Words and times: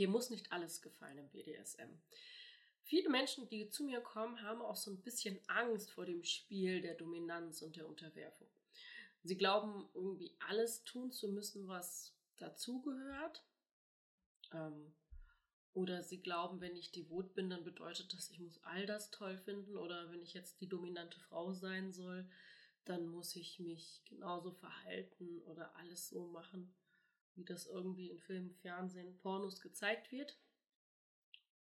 dir 0.00 0.08
muss 0.08 0.30
nicht 0.30 0.50
alles 0.50 0.80
gefallen 0.82 1.18
im 1.18 1.28
BDSM. 1.28 2.00
Viele 2.82 3.10
Menschen, 3.10 3.48
die 3.48 3.68
zu 3.68 3.84
mir 3.84 4.00
kommen, 4.00 4.42
haben 4.42 4.62
auch 4.62 4.76
so 4.76 4.90
ein 4.90 5.02
bisschen 5.02 5.38
Angst 5.46 5.92
vor 5.92 6.06
dem 6.06 6.24
Spiel 6.24 6.80
der 6.80 6.94
Dominanz 6.94 7.62
und 7.62 7.76
der 7.76 7.86
Unterwerfung. 7.86 8.48
Sie 9.22 9.36
glauben 9.36 9.88
irgendwie 9.94 10.34
alles 10.48 10.82
tun 10.84 11.12
zu 11.12 11.28
müssen, 11.28 11.68
was 11.68 12.16
dazugehört. 12.38 13.44
Ähm, 14.52 14.94
oder 15.72 16.02
sie 16.02 16.20
glauben, 16.20 16.60
wenn 16.60 16.74
ich 16.74 16.90
devot 16.90 17.34
bin, 17.34 17.50
dann 17.50 17.62
bedeutet 17.62 18.12
das, 18.12 18.30
ich 18.30 18.40
muss 18.40 18.60
all 18.64 18.86
das 18.86 19.10
toll 19.10 19.36
finden. 19.36 19.76
Oder 19.76 20.10
wenn 20.10 20.22
ich 20.22 20.32
jetzt 20.32 20.60
die 20.60 20.68
dominante 20.68 21.20
Frau 21.20 21.52
sein 21.52 21.92
soll, 21.92 22.28
dann 22.86 23.06
muss 23.06 23.36
ich 23.36 23.60
mich 23.60 24.02
genauso 24.06 24.52
verhalten 24.52 25.42
oder 25.42 25.76
alles 25.76 26.08
so 26.08 26.26
machen, 26.26 26.74
wie 27.34 27.44
das 27.44 27.66
irgendwie 27.66 28.10
in 28.10 28.18
Filmen, 28.18 28.54
Fernsehen, 28.54 29.16
Pornos 29.18 29.60
gezeigt 29.60 30.10
wird. 30.12 30.38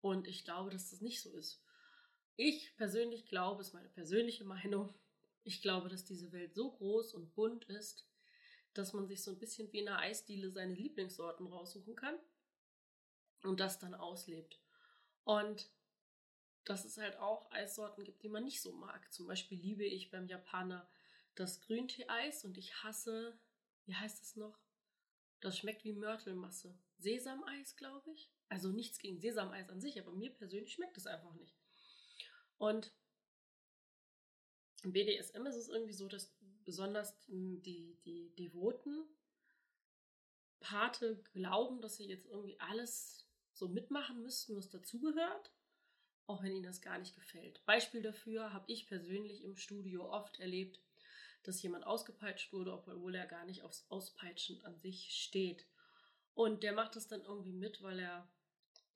Und 0.01 0.27
ich 0.27 0.45
glaube, 0.45 0.71
dass 0.71 0.91
das 0.91 1.01
nicht 1.01 1.21
so 1.21 1.31
ist. 1.33 1.63
Ich 2.37 2.77
persönlich 2.77 3.27
glaube, 3.27 3.63
ist 3.63 3.75
meine 3.75 3.89
persönliche 3.89 4.45
Meinung, 4.45 4.95
ich 5.43 5.63
glaube, 5.63 5.89
dass 5.89 6.05
diese 6.05 6.31
Welt 6.33 6.55
so 6.55 6.71
groß 6.71 7.15
und 7.15 7.35
bunt 7.35 7.65
ist, 7.65 8.07
dass 8.75 8.93
man 8.93 9.09
sich 9.09 9.23
so 9.23 9.33
ein 9.33 9.39
bisschen 9.39 9.73
wie 9.73 9.81
in 9.81 9.89
einer 9.89 9.99
Eisdiele 9.99 10.51
seine 10.51 10.75
Lieblingssorten 10.75 11.47
raussuchen 11.47 11.97
kann 11.97 12.17
und 13.43 13.61
das 13.61 13.79
dann 13.79 13.95
auslebt. 13.95 14.61
Und 15.25 15.71
dass 16.65 16.85
es 16.85 16.99
halt 16.99 17.17
auch 17.17 17.51
Eissorten 17.51 18.05
gibt, 18.05 18.23
die 18.23 18.29
man 18.29 18.45
nicht 18.45 18.61
so 18.61 18.73
mag. 18.73 19.13
Zum 19.13 19.27
Beispiel 19.27 19.59
liebe 19.59 19.85
ich 19.85 20.11
beim 20.11 20.27
Japaner 20.27 20.89
das 21.35 21.61
Grüntee-Eis 21.63 22.45
und 22.45 22.59
ich 22.59 22.83
hasse, 22.83 23.39
wie 23.87 23.95
heißt 23.95 24.23
es 24.23 24.37
noch? 24.37 24.59
Das 25.41 25.59
schmeckt 25.59 25.85
wie 25.85 25.93
Mörtelmasse. 25.93 26.77
Sesameis, 26.99 27.77
glaube 27.77 28.11
ich. 28.11 28.31
Also 28.49 28.71
nichts 28.71 28.99
gegen 28.99 29.21
Sesameis 29.21 29.69
an 29.69 29.81
sich, 29.81 30.01
aber 30.01 30.13
mir 30.13 30.31
persönlich 30.31 30.73
schmeckt 30.73 30.97
es 30.97 31.07
einfach 31.07 31.35
nicht. 31.35 31.57
Und 32.57 32.93
im 34.83 34.93
BDSM 34.93 35.47
ist 35.47 35.57
es 35.57 35.69
irgendwie 35.69 35.93
so, 35.93 36.09
dass 36.09 36.37
besonders 36.65 37.19
die, 37.27 37.99
die 38.05 38.35
devoten 38.37 39.05
Pate 40.61 41.23
glauben, 41.33 41.81
dass 41.81 41.97
sie 41.97 42.07
jetzt 42.07 42.27
irgendwie 42.27 42.59
alles 42.61 43.27
so 43.53 43.69
mitmachen 43.69 44.23
müssten, 44.23 44.57
was 44.57 44.69
dazugehört, 44.69 45.53
auch 46.27 46.43
wenn 46.43 46.53
ihnen 46.53 46.65
das 46.65 46.81
gar 46.81 46.99
nicht 46.99 47.15
gefällt. 47.15 47.65
Beispiel 47.65 48.03
dafür 48.03 48.53
habe 48.53 48.71
ich 48.71 48.87
persönlich 48.87 49.43
im 49.43 49.57
Studio 49.57 50.11
oft 50.11 50.39
erlebt, 50.39 50.81
dass 51.49 51.63
jemand 51.63 51.87
ausgepeitscht 51.87 52.53
wurde, 52.53 52.73
obwohl 52.73 53.15
er 53.15 53.27
gar 53.27 53.47
nicht 53.47 53.63
aufs 53.63 53.91
Auspeitschen 53.91 54.63
an 54.65 54.79
sich 54.79 55.11
steht. 55.11 55.67
Und 56.35 56.63
der 56.63 56.75
macht 56.75 56.95
das 56.95 57.09
dann 57.09 57.23
irgendwie 57.23 57.55
mit, 57.55 57.83
weil 57.83 57.99
er 57.99 58.31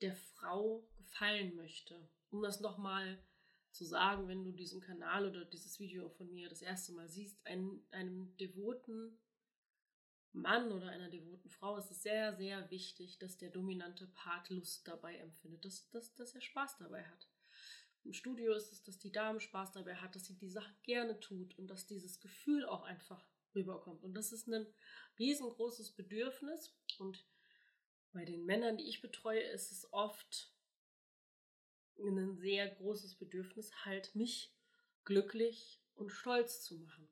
der 0.02 0.14
Frau 0.14 0.86
gefallen 0.96 1.56
möchte. 1.56 2.08
Um 2.28 2.42
das 2.42 2.60
nochmal 2.60 3.24
zu 3.70 3.84
sagen, 3.86 4.28
wenn 4.28 4.44
du 4.44 4.52
diesen 4.52 4.82
Kanal 4.82 5.26
oder 5.26 5.46
dieses 5.46 5.80
Video 5.80 6.10
von 6.10 6.30
mir 6.30 6.50
das 6.50 6.60
erste 6.60 6.92
Mal 6.92 7.08
siehst, 7.08 7.44
ein, 7.46 7.82
einem 7.90 8.36
devoten 8.36 9.18
Mann 10.32 10.72
oder 10.72 10.88
einer 10.88 11.08
devoten 11.08 11.48
Frau 11.48 11.76
ist 11.76 11.90
es 11.90 12.02
sehr, 12.02 12.36
sehr 12.36 12.70
wichtig, 12.70 13.18
dass 13.18 13.38
der 13.38 13.50
dominante 13.50 14.06
Part 14.08 14.50
Lust 14.50 14.86
dabei 14.86 15.16
empfindet, 15.16 15.64
dass, 15.64 15.88
dass, 15.90 16.14
dass 16.14 16.34
er 16.34 16.42
Spaß 16.42 16.78
dabei 16.78 17.04
hat. 17.04 17.31
Im 18.04 18.12
Studio 18.12 18.52
ist 18.54 18.72
es, 18.72 18.82
dass 18.82 18.98
die 18.98 19.12
Dame 19.12 19.40
Spaß 19.40 19.72
dabei 19.72 19.94
hat, 19.96 20.16
dass 20.16 20.26
sie 20.26 20.36
die 20.36 20.48
Sache 20.48 20.74
gerne 20.82 21.20
tut 21.20 21.56
und 21.58 21.68
dass 21.68 21.86
dieses 21.86 22.20
Gefühl 22.20 22.66
auch 22.66 22.82
einfach 22.82 23.24
rüberkommt. 23.54 24.02
Und 24.02 24.14
das 24.14 24.32
ist 24.32 24.48
ein 24.48 24.66
riesengroßes 25.18 25.92
Bedürfnis. 25.92 26.74
Und 26.98 27.24
bei 28.12 28.24
den 28.24 28.44
Männern, 28.44 28.76
die 28.76 28.88
ich 28.88 29.00
betreue, 29.00 29.42
ist 29.42 29.70
es 29.70 29.92
oft 29.92 30.52
ein 31.98 32.36
sehr 32.36 32.68
großes 32.68 33.16
Bedürfnis, 33.16 33.84
halt 33.84 34.14
mich 34.14 34.52
glücklich 35.04 35.80
und 35.94 36.10
stolz 36.10 36.62
zu 36.62 36.76
machen. 36.78 37.08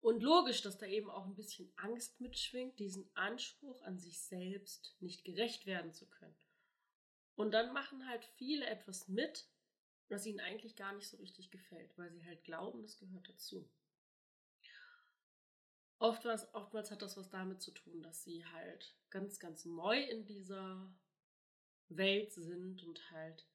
Und 0.00 0.22
logisch, 0.22 0.62
dass 0.62 0.78
da 0.78 0.86
eben 0.86 1.10
auch 1.10 1.26
ein 1.26 1.34
bisschen 1.34 1.70
Angst 1.76 2.20
mitschwingt, 2.20 2.78
diesen 2.78 3.10
Anspruch 3.14 3.82
an 3.82 3.98
sich 3.98 4.22
selbst 4.22 4.96
nicht 5.00 5.24
gerecht 5.24 5.66
werden 5.66 5.92
zu 5.92 6.08
können. 6.08 6.36
Und 7.34 7.52
dann 7.52 7.74
machen 7.74 8.08
halt 8.08 8.24
viele 8.24 8.66
etwas 8.66 9.08
mit, 9.08 9.46
was 10.10 10.26
ihnen 10.26 10.40
eigentlich 10.40 10.76
gar 10.76 10.92
nicht 10.94 11.08
so 11.08 11.16
richtig 11.18 11.50
gefällt, 11.50 11.96
weil 11.96 12.10
sie 12.10 12.24
halt 12.24 12.42
glauben, 12.44 12.82
das 12.82 12.98
gehört 12.98 13.28
dazu. 13.28 13.68
Oftmals, 15.98 16.52
oftmals 16.54 16.90
hat 16.90 17.02
das 17.02 17.16
was 17.16 17.28
damit 17.28 17.60
zu 17.60 17.72
tun, 17.72 18.02
dass 18.02 18.24
sie 18.24 18.44
halt 18.46 18.96
ganz, 19.10 19.38
ganz 19.38 19.66
neu 19.66 20.02
in 20.02 20.24
dieser 20.24 20.92
Welt 21.88 22.32
sind 22.32 22.82
und 22.82 23.10
halt 23.10 23.46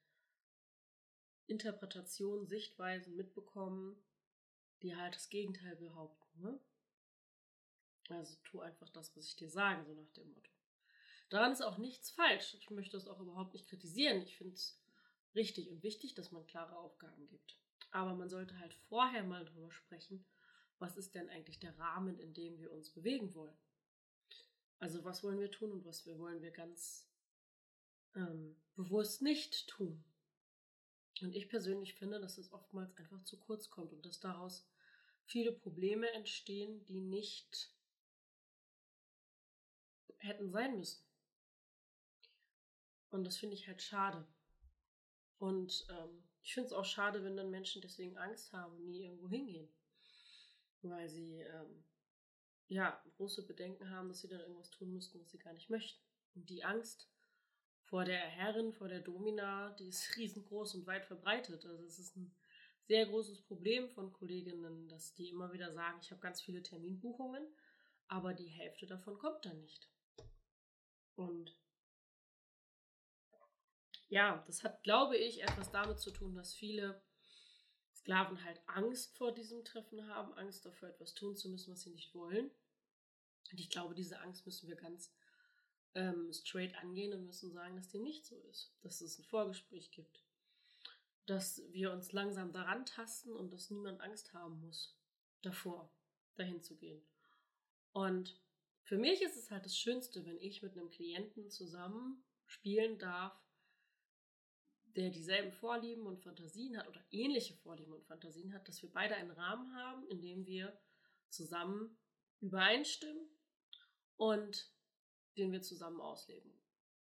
Interpretationen, 1.48 2.46
Sichtweisen 2.46 3.16
mitbekommen, 3.16 4.04
die 4.82 4.96
halt 4.96 5.16
das 5.16 5.30
Gegenteil 5.30 5.76
behaupten. 5.76 6.42
Ne? 6.42 6.60
Also 8.10 8.36
tu 8.44 8.62
einfach 8.62 8.90
das, 8.90 9.16
was 9.16 9.26
ich 9.26 9.36
dir 9.36 9.50
sage, 9.50 9.84
so 9.84 9.94
nach 9.94 10.12
dem 10.12 10.32
Motto. 10.32 10.52
Daran 11.30 11.52
ist 11.52 11.64
auch 11.64 11.80
nichts 11.80 12.12
falsch. 12.12 12.54
Ich 12.56 12.70
möchte 12.70 12.98
das 12.98 13.08
auch 13.08 13.20
überhaupt 13.20 13.54
nicht 13.54 13.68
kritisieren. 13.68 14.22
Ich 14.22 14.38
finde 14.38 14.54
es 14.54 14.80
richtig 15.36 15.70
und 15.70 15.84
wichtig, 15.84 16.16
dass 16.16 16.32
man 16.32 16.46
klare 16.48 16.78
Aufgaben 16.78 17.28
gibt. 17.28 17.58
Aber 17.92 18.14
man 18.14 18.30
sollte 18.30 18.58
halt 18.60 18.74
vorher 18.90 19.24
mal 19.24 19.46
drüber 19.46 19.72
sprechen, 19.72 20.26
was 20.80 20.98
ist 20.98 21.16
denn 21.16 21.30
eigentlich 21.30 21.60
der 21.60 21.78
Rahmen, 21.78 22.20
in 22.20 22.34
dem 22.34 22.60
wir 22.60 22.72
uns 22.72 22.90
bewegen 22.90 23.34
wollen. 23.34 23.58
Also 24.80 25.04
was 25.04 25.24
wollen 25.24 25.40
wir 25.40 25.52
tun 25.52 25.72
und 25.72 25.86
was 25.86 26.06
wir 26.06 26.20
wollen 26.20 26.42
wir 26.42 26.52
ganz 26.52 27.08
ähm, 28.16 28.56
bewusst 28.76 29.22
nicht 29.22 29.68
tun. 29.68 30.04
Und 31.22 31.34
ich 31.34 31.48
persönlich 31.48 31.96
finde, 31.96 32.20
dass 32.20 32.38
es 32.38 32.52
oftmals 32.52 32.96
einfach 32.98 33.24
zu 33.24 33.40
kurz 33.40 33.70
kommt 33.70 33.94
und 33.94 34.06
dass 34.06 34.20
daraus 34.20 34.68
viele 35.26 35.52
Probleme 35.52 36.12
entstehen, 36.12 36.86
die 36.86 37.00
nicht 37.00 37.74
hätten 40.18 40.52
sein 40.52 40.78
müssen. 40.78 41.04
Und 43.12 43.24
das 43.24 43.38
finde 43.38 43.56
ich 43.56 43.68
halt 43.68 43.82
schade. 43.82 44.28
Und 45.38 45.86
ähm, 45.90 46.24
ich 46.42 46.54
finde 46.54 46.68
es 46.68 46.74
auch 46.74 46.86
schade, 46.86 47.24
wenn 47.24 47.36
dann 47.36 47.50
Menschen 47.50 47.82
deswegen 47.82 48.18
Angst 48.18 48.54
haben 48.54 48.76
und 48.76 48.90
nie 48.90 49.04
irgendwo 49.04 49.30
hingehen. 49.30 49.70
Weil 50.82 51.10
sie 51.10 51.40
ähm, 51.42 51.84
ja 52.68 53.02
große 53.18 53.46
Bedenken 53.46 53.90
haben, 53.90 54.08
dass 54.08 54.22
sie 54.22 54.28
dann 54.28 54.42
irgendwas 54.42 54.70
tun 54.70 54.94
müssten, 54.94 55.20
was 55.20 55.32
sie 55.32 55.40
gar 55.40 55.54
nicht 55.54 55.70
möchten. 55.70 56.00
Und 56.36 56.50
die 56.50 56.64
Angst 56.64 57.10
vor 57.86 58.06
der 58.06 58.20
Herrin, 58.20 58.74
vor 58.74 58.88
der 58.88 59.02
Domina, 59.02 59.72
die 59.72 59.88
ist 59.88 60.16
riesengroß 60.18 60.76
und 60.76 60.88
weit 60.88 61.06
verbreitet. 61.06 61.66
Also 61.66 61.84
es 61.86 62.00
ist 62.00 62.16
ein 62.16 62.36
sehr 62.88 63.06
großes 63.08 63.42
Problem 63.42 63.90
von 63.90 64.14
Kolleginnen, 64.14 64.88
dass 64.90 65.16
die 65.16 65.30
immer 65.30 65.52
wieder 65.52 65.72
sagen, 65.72 65.98
ich 66.02 66.12
habe 66.12 66.22
ganz 66.22 66.42
viele 66.42 66.62
Terminbuchungen, 66.62 67.44
aber 68.08 68.34
die 68.34 68.48
Hälfte 68.48 68.86
davon 68.86 69.18
kommt 69.18 69.46
dann 69.46 69.60
nicht. 69.62 69.90
Und 71.16 71.58
ja, 74.10 74.44
das 74.48 74.64
hat, 74.64 74.84
glaube 74.84 75.18
ich, 75.18 75.42
etwas 75.42 75.72
damit 75.72 76.00
zu 76.00 76.12
tun, 76.12 76.36
dass 76.36 76.54
viele 76.54 77.02
Sklaven 77.94 78.44
halt 78.44 78.62
Angst 78.68 79.18
vor 79.18 79.34
diesem 79.34 79.64
Treffen 79.64 80.08
haben, 80.08 80.34
Angst 80.34 80.66
dafür, 80.66 80.90
etwas 80.90 81.14
tun 81.14 81.36
zu 81.36 81.50
müssen, 81.50 81.72
was 81.72 81.82
sie 81.82 81.90
nicht 81.90 82.14
wollen. 82.14 82.52
Und 83.52 83.60
ich 83.60 83.70
glaube, 83.70 83.96
diese 83.96 84.20
Angst 84.20 84.46
müssen 84.46 84.68
wir 84.68 84.76
ganz 84.76 85.12
ähm, 85.96 86.32
straight 86.32 86.76
angehen 86.76 87.14
und 87.14 87.26
müssen 87.26 87.52
sagen, 87.52 87.76
dass 87.76 87.90
dem 87.90 88.04
nicht 88.04 88.26
so 88.26 88.38
ist, 88.52 88.74
dass 88.82 89.02
es 89.02 89.18
ein 89.18 89.26
Vorgespräch 89.26 89.92
gibt, 89.92 90.24
dass 91.26 91.62
wir 91.72 91.92
uns 91.92 92.12
langsam 92.12 92.52
daran 92.52 92.86
tasten 92.86 93.32
und 93.32 93.52
dass 93.52 93.72
niemand 93.72 94.02
Angst 94.02 94.34
haben 94.34 94.60
muss 94.62 94.96
davor, 95.42 95.92
dahin 96.36 96.62
zu 96.62 96.76
gehen. 96.76 97.02
Und 97.92 98.40
für 98.84 98.98
mich 98.98 99.22
ist 99.22 99.38
es 99.38 99.50
halt 99.50 99.66
das 99.66 99.78
Schönste, 99.78 100.26
wenn 100.26 100.38
ich 100.38 100.62
mit 100.62 100.74
einem 100.74 100.90
Klienten 100.90 101.50
zusammen 101.50 102.24
spielen 102.46 103.00
darf, 103.00 103.45
der 104.96 105.10
dieselben 105.10 105.52
Vorlieben 105.52 106.06
und 106.06 106.22
Fantasien 106.22 106.78
hat 106.78 106.88
oder 106.88 107.04
ähnliche 107.12 107.54
Vorlieben 107.56 107.94
und 107.94 108.06
Fantasien 108.06 108.54
hat, 108.54 108.68
dass 108.68 108.82
wir 108.82 108.92
beide 108.92 109.16
einen 109.16 109.32
Rahmen 109.32 109.76
haben, 109.76 110.08
in 110.08 110.22
dem 110.22 110.46
wir 110.46 110.78
zusammen 111.30 111.98
übereinstimmen 112.40 113.28
und 114.16 114.72
den 115.38 115.52
wir 115.52 115.62
zusammen 115.62 116.00
ausleben 116.00 116.54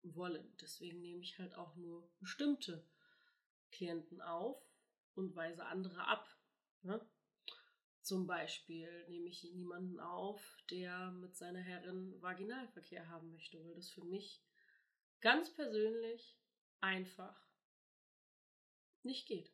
wollen. 0.04 0.56
Deswegen 0.62 1.02
nehme 1.02 1.22
ich 1.22 1.40
halt 1.40 1.56
auch 1.56 1.76
nur 1.76 2.10
bestimmte 2.20 2.88
Klienten 3.72 4.22
auf 4.22 4.62
und 5.16 5.36
weise 5.36 5.66
andere 5.66 6.08
ab. 6.08 6.28
Ne? 6.84 7.04
Zum 8.02 8.28
Beispiel 8.28 9.08
nehme 9.10 9.28
ich 9.30 9.44
niemanden 9.44 10.00
auf, 10.00 10.58
der 10.70 11.12
mit 11.12 11.36
seiner 11.36 11.60
Herrin 11.62 12.22
Vaginalverkehr 12.22 13.10
haben 13.10 13.32
möchte, 13.32 13.64
weil 13.64 13.76
das 13.76 13.90
für 13.90 14.04
mich 14.04 14.44
ganz 15.22 15.54
persönlich 15.54 16.40
einfach 16.80 17.49
nicht 19.04 19.28
geht. 19.28 19.52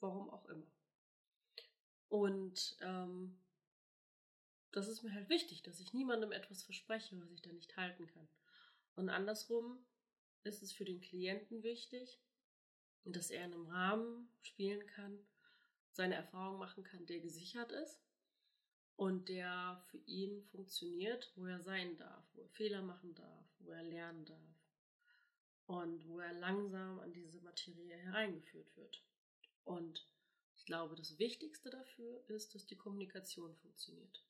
Warum 0.00 0.30
auch 0.30 0.46
immer. 0.46 0.66
Und 2.08 2.76
ähm, 2.80 3.38
das 4.72 4.88
ist 4.88 5.02
mir 5.02 5.12
halt 5.12 5.28
wichtig, 5.28 5.62
dass 5.62 5.80
ich 5.80 5.92
niemandem 5.92 6.32
etwas 6.32 6.62
verspreche, 6.62 7.20
was 7.20 7.30
ich 7.30 7.42
dann 7.42 7.56
nicht 7.56 7.76
halten 7.76 8.06
kann. 8.06 8.28
Und 8.94 9.08
andersrum 9.08 9.84
ist 10.42 10.62
es 10.62 10.72
für 10.72 10.84
den 10.84 11.00
Klienten 11.00 11.62
wichtig, 11.62 12.20
dass 13.04 13.30
er 13.30 13.44
in 13.44 13.54
einem 13.54 13.66
Rahmen 13.66 14.28
spielen 14.42 14.86
kann, 14.86 15.18
seine 15.92 16.14
Erfahrung 16.14 16.58
machen 16.58 16.84
kann, 16.84 17.06
der 17.06 17.20
gesichert 17.20 17.72
ist 17.72 18.00
und 18.96 19.28
der 19.28 19.82
für 19.90 19.98
ihn 19.98 20.42
funktioniert, 20.44 21.32
wo 21.36 21.46
er 21.46 21.60
sein 21.60 21.96
darf, 21.96 22.24
wo 22.34 22.42
er 22.42 22.50
Fehler 22.50 22.82
machen 22.82 23.14
darf, 23.14 23.46
wo 23.58 23.70
er 23.70 23.82
lernen 23.82 24.24
darf 24.24 24.59
und 25.70 26.08
wo 26.08 26.18
er 26.18 26.32
langsam 26.32 26.98
an 26.98 27.12
diese 27.12 27.40
Materie 27.42 27.96
hereingeführt 27.96 28.76
wird. 28.76 29.04
Und 29.62 30.04
ich 30.56 30.64
glaube, 30.64 30.96
das 30.96 31.16
Wichtigste 31.20 31.70
dafür 31.70 32.28
ist, 32.28 32.56
dass 32.56 32.66
die 32.66 32.76
Kommunikation 32.76 33.54
funktioniert. 33.54 34.26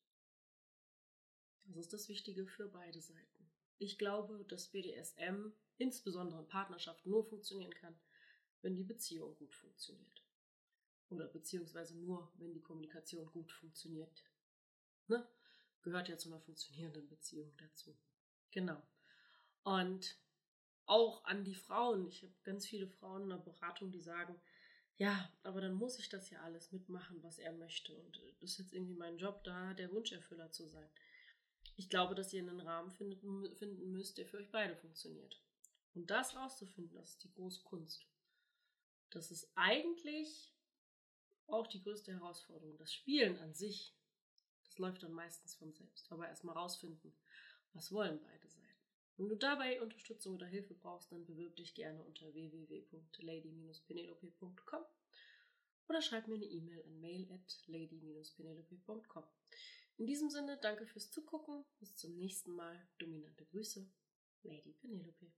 Das 1.63 1.77
ist 1.77 1.93
das 1.93 2.09
Wichtige 2.09 2.45
für 2.45 2.67
beide 2.67 3.01
Seiten. 3.01 3.51
Ich 3.79 3.97
glaube, 3.97 4.45
dass 4.49 4.67
BDSM 4.67 5.51
insbesondere 5.79 6.41
in 6.41 6.47
Partnerschaft 6.47 7.07
nur 7.07 7.25
funktionieren 7.25 7.73
kann, 7.73 7.99
wenn 8.61 8.75
die 8.75 8.83
Beziehung 8.83 9.35
gut 9.37 9.55
funktioniert. 9.55 10.23
Oder 11.09 11.27
beziehungsweise 11.27 11.97
nur, 11.97 12.31
wenn 12.35 12.53
die 12.53 12.61
Kommunikation 12.61 13.25
gut 13.31 13.51
funktioniert. 13.51 14.23
Ne? 15.07 15.27
Gehört 15.81 16.07
ja 16.07 16.19
zu 16.19 16.29
einer 16.29 16.39
funktionierenden 16.39 17.07
Beziehung 17.07 17.51
dazu. 17.57 17.97
Genau. 18.51 18.79
Und 19.63 20.21
auch 20.91 21.23
an 21.23 21.45
die 21.45 21.55
Frauen. 21.55 22.05
Ich 22.07 22.21
habe 22.21 22.33
ganz 22.43 22.67
viele 22.67 22.85
Frauen 22.85 23.23
in 23.23 23.29
der 23.29 23.37
Beratung, 23.37 23.91
die 23.91 24.01
sagen, 24.01 24.37
ja, 24.97 25.31
aber 25.41 25.61
dann 25.61 25.73
muss 25.73 25.97
ich 25.97 26.09
das 26.09 26.29
ja 26.29 26.41
alles 26.41 26.73
mitmachen, 26.73 27.23
was 27.23 27.39
er 27.39 27.53
möchte. 27.53 27.97
Und 27.97 28.17
äh, 28.17 28.33
das 28.41 28.51
ist 28.51 28.57
jetzt 28.59 28.73
irgendwie 28.73 28.95
mein 28.95 29.17
Job, 29.17 29.41
da 29.45 29.73
der 29.73 29.91
Wunscherfüller 29.91 30.51
zu 30.51 30.67
sein. 30.67 30.89
Ich 31.77 31.89
glaube, 31.89 32.13
dass 32.13 32.33
ihr 32.33 32.41
einen 32.41 32.59
Rahmen 32.59 32.91
finden, 32.91 33.55
finden 33.55 33.91
müsst, 33.93 34.17
der 34.17 34.25
für 34.25 34.37
euch 34.37 34.51
beide 34.51 34.75
funktioniert. 34.75 35.41
Und 35.93 36.11
das 36.11 36.35
rauszufinden, 36.35 36.93
das 36.97 37.11
ist 37.11 37.23
die 37.23 37.31
große 37.31 37.63
Kunst. 37.63 38.05
Das 39.11 39.31
ist 39.31 39.49
eigentlich 39.55 40.53
auch 41.47 41.67
die 41.67 41.81
größte 41.81 42.11
Herausforderung. 42.11 42.77
Das 42.77 42.93
Spielen 42.93 43.39
an 43.39 43.53
sich, 43.53 43.95
das 44.65 44.77
läuft 44.77 45.03
dann 45.03 45.13
meistens 45.13 45.55
von 45.55 45.71
selbst. 45.71 46.11
Aber 46.11 46.27
erstmal 46.27 46.55
rausfinden, 46.55 47.13
was 47.73 47.93
wollen 47.93 48.19
beide 48.21 48.49
Seiten. 48.49 48.60
Wenn 49.21 49.29
du 49.29 49.37
dabei 49.37 49.79
Unterstützung 49.79 50.33
oder 50.33 50.47
Hilfe 50.47 50.73
brauchst, 50.73 51.11
dann 51.11 51.27
bewirb 51.27 51.55
dich 51.55 51.75
gerne 51.75 52.01
unter 52.01 52.33
www.lady-penelope.com 52.33 54.83
oder 55.87 56.01
schreib 56.01 56.27
mir 56.27 56.33
eine 56.33 56.45
E-Mail 56.45 56.83
an 56.83 56.99
mail 56.99 57.31
at 57.31 57.63
lady-penelope.com. 57.67 59.23
In 59.97 60.07
diesem 60.07 60.31
Sinne, 60.31 60.57
danke 60.57 60.87
fürs 60.87 61.11
Zugucken. 61.11 61.63
Bis 61.79 61.95
zum 61.95 62.17
nächsten 62.17 62.53
Mal. 62.53 62.83
Dominante 62.97 63.45
Grüße, 63.45 63.87
Lady 64.41 64.73
Penelope. 64.73 65.31